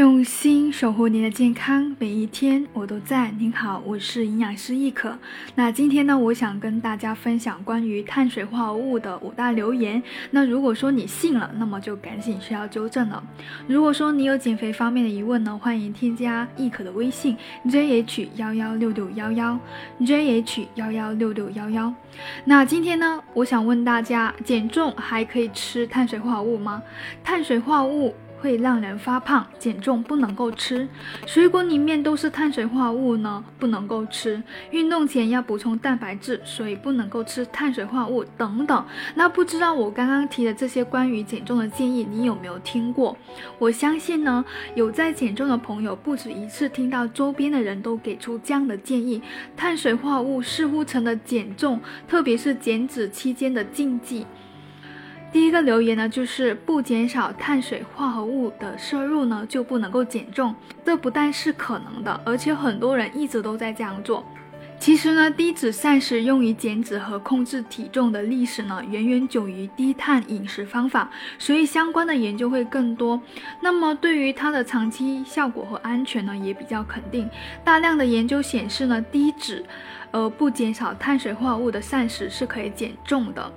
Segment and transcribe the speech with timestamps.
[0.00, 3.30] 用心守护您的健康，每一天我都在。
[3.32, 5.18] 您好，我是营养师易可。
[5.56, 10.02] 那今天呢，我想跟大家分享关于碳水化合物的五大留言。
[10.30, 13.22] 那如果说你信了，那么就赶紧需要纠正了。
[13.66, 17.36] 如果说你有减肥方面的疑问呢，欢迎添加易可的微信
[17.66, 19.60] jh 幺幺六六幺幺
[20.00, 21.94] jh 幺幺六六幺幺。
[22.46, 26.82] 那今天呢，我想问大家，减重还可以吃碳水化合物吗？
[27.22, 28.14] 碳水化合物。
[28.40, 30.88] 会让人发胖、减重，不能够吃。
[31.26, 34.42] 水果里面都是碳水化合物呢，不能够吃。
[34.70, 38.84] 运动前要补充蛋白质，所以不能够吃碳水化合物等等。
[39.14, 43.16] 那不知道我刚刚提的这些关于减重的建议，你有没有听过？
[43.58, 44.44] 我相信呢，
[44.74, 49.22] 有在减重的朋友不止一次听到周边的人都给出这样的建议。
[49.56, 54.26] 碳水化合物似乎成了减重，特别是减脂期间的禁忌。
[55.32, 60.54] 第一个留言呢，就是不减少碳水化合物的摄入呢，就不能够减重。
[60.84, 64.24] 这不但是可能的，而且很多人一直都在这样做。
[64.80, 73.20] 其实呢，低脂膳食用于减脂和控制体重的历史呢，远远久于低碳饮食方法，所以相关的研究会更多。
[73.60, 77.28] 那么对于它的长期效果和安全呢，也比较肯定。
[77.62, 79.64] 大量的研究显示呢，低脂，
[80.10, 83.52] 而不减少碳水化合物的膳食是可以减重的。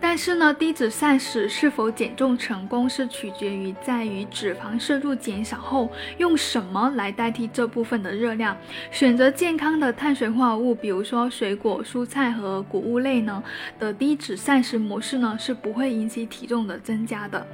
[0.00, 8.56] 但是呢，低脂膳食是否减重成功，是取决于在于脂肪摄入减少后，用什么来代替这部分的热量。
[8.90, 13.42] 选择健康的碳水化合物，比如说水果、蔬菜和谷物类呢
[13.78, 17.46] 的低脂膳食模式呢，是不会引起体重的增加的。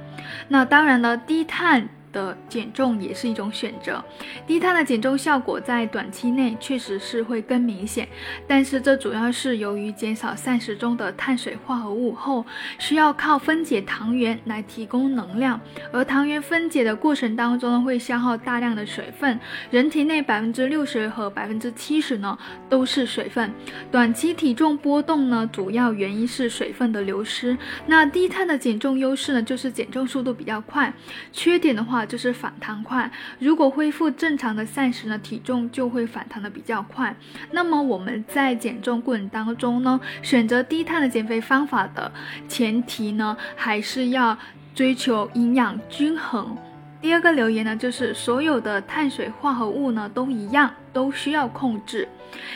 [0.47, 1.89] 那当然了，低碳。
[2.17, 4.03] 的减重也是一种选择，
[4.47, 8.07] 低碳的减重效果在短期内确实是会更明显，
[8.47, 12.43] 但是这主要是由于减少膳食中的碳水化合物后，
[12.79, 15.61] 需要靠分解糖原来提供能量，
[15.93, 22.35] 而糖原分解的过程当中呢，会消耗大量的水分，人体内百分之六十和百分之七十呢
[22.67, 23.51] 都是水分，
[23.91, 27.55] 短期体重波动呢，主要原因是水分的流失。
[27.85, 30.91] 那低碳的减重优势呢，就是减重速度比较快，
[31.31, 32.06] 缺点的话。
[32.07, 37.15] 就是反弹快，如果恢复正常的膳食呢，体重就会反弹的比较快。
[37.51, 42.11] 那么我们在减重过程当中呢，选择低碳的减肥方法的
[42.47, 44.37] 前提呢，还是要
[44.73, 46.57] 追求营养均衡。
[46.99, 50.71] 第二个留言呢，就是所有的碳水化合物呢都一样。
[50.97, 52.07] 都需要控制。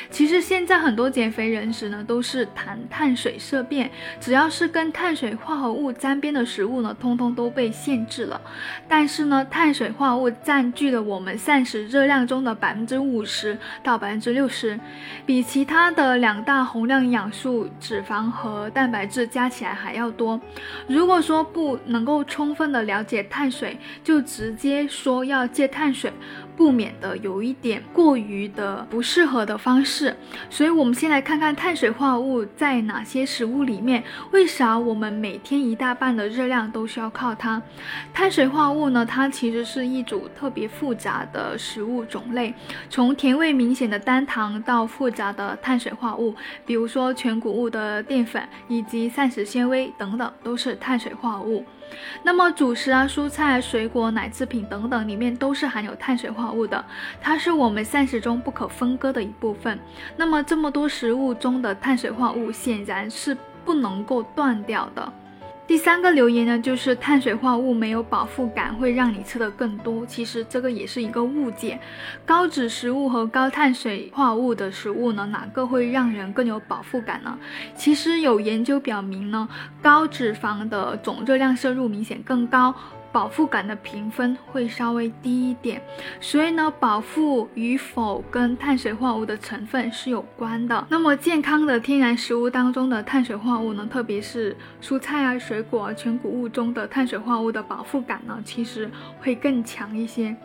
[0.09, 8.41] 其实现在很多减肥人士呢，都是谈碳水色变，只要是跟碳水化合物沾边的食物呢，通通都被限制了。
[8.88, 14.78] 但是呢，碳水化合物占据了我们膳食热量中的百分之五十到百分之六十，
[15.25, 20.41] 比其他的两大宏量营养素脂肪和蛋白质加起来还要多。
[20.88, 26.12] 如果说不能够充分的了解碳水，就直接说要戒碳水。
[26.61, 30.16] 不免的有一点过于的不适合的方式，
[30.47, 37.59] 所以我们先来看看碳水化合物在哪些食物里面，为啥我们每天一大半的热量都需要靠它？
[38.13, 42.53] 碳水化合物呢，它其实是一组特别复杂的食物种类，
[42.91, 51.66] 从甜味明显的单糖到复杂的碳水化合物，比如说全谷物的淀粉以及膳食纤维等等，都是碳水化合物。
[52.24, 56.84] 那么主食啊、蔬菜、水果、奶制品等等里面都是含有碳水化合物的，
[57.19, 59.79] 它是我们膳食中不可分割的一部分。
[60.18, 63.35] 那么这么多食物中的碳水化合物显然是
[63.66, 65.13] 不能够断掉的。
[65.71, 70.05] 第三个留言呢，就是碳水化合物没有饱腹感，会让你吃的更多。
[70.05, 71.79] 其实这个也是一个误解。
[72.25, 77.39] 高脂食物和高碳水化合物的食物呢，哪个会让人更有饱腹感呢？
[77.73, 79.47] 其实有研究表明呢，
[79.81, 82.75] 高脂肪的总热量摄入明显更高。
[83.11, 85.81] 饱腹感的评分会稍微低一点，
[86.19, 90.88] 所以呢，饱腹与否跟碳水化合物的成分是有关的。
[90.89, 100.35] 那么健康的天然食物当中的碳水化合物呢，特别是蔬菜啊、水果啊、全谷物中的碳水化合物的饱腹感呢，其实会更强一些。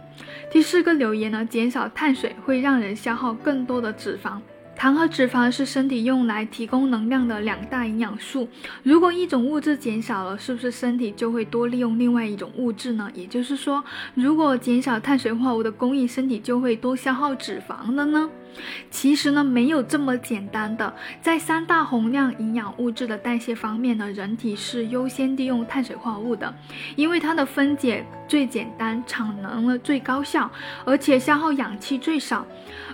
[0.51, 4.41] 第四个留言呢，减少碳水会让人消耗更多的脂肪。
[4.77, 8.47] 糖和脂肪是身体用来提供能量的两大营养素。
[8.83, 13.11] 如果一种物质减少了，是不是身体就会多利用另外一种物质呢？
[13.15, 13.83] 也就是说，
[14.15, 18.29] 如果减少碳水化合物的供应，身体就会多消耗脂肪了呢？
[18.91, 20.93] 其实呢，没有这么简单的。
[21.21, 26.53] 在三大宏量营养物质的代谢方面呢，人体是优先利用碳水化合物的，
[26.95, 30.51] 因为它的分解最简单，产能呢最高效，
[30.85, 32.47] 而且消耗氧气最少。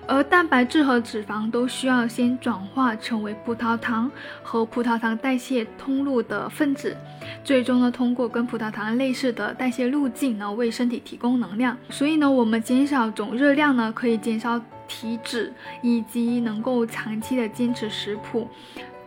[0.09, 4.11] 而蛋白质和脂肪都需要先转化成为葡萄糖
[4.43, 6.97] 和葡萄糖代谢通路的分子，
[7.45, 11.77] 最终呢通过跟葡萄糖类似的代谢路径呢为身体提供能量。
[11.89, 14.61] 所以呢，我们减少总热量呢，可以减少
[14.93, 15.51] 体脂，
[15.81, 18.47] 以及能够长期的坚持食谱，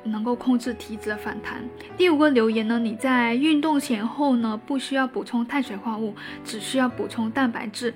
[0.04, 1.64] 能够控制体脂的反弹。
[1.96, 7.94] 第五个留言呢，你在运动前后呢不需要补充碳水化合物，只需要补充蛋白质，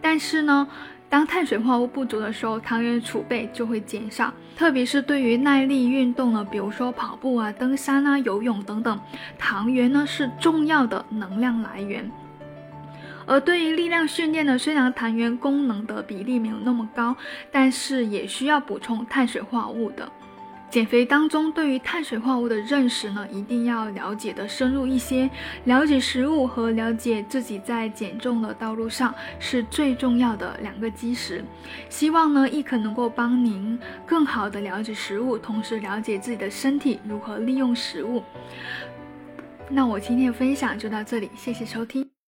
[0.00, 0.66] 但是呢。
[1.10, 8.96] 当碳水化合物不足的时候，糖原储备就会减少，特别是对于耐力运动呢，比如说跑步啊、登山啊、游泳等等，
[9.36, 12.08] 糖原呢是重要的能量来源。
[13.30, 17.14] 而对于力量训练呢，虽然糖原功能的比例没有那么高，
[17.52, 20.10] 但是也需要补充碳水化合物的。
[20.68, 25.30] 减肥当中，对于碳水化合物的认识呢，一定要了解的深入一些。
[25.64, 31.44] 了解食物和了解自己在减重的道路上是最重要的两个基石。
[31.88, 38.24] 希望呢，亦可能够帮您更好的了解食物，同时了解自己的身体如何利用食物。
[39.68, 42.19] 那我今天的分享就到这里，谢谢收听。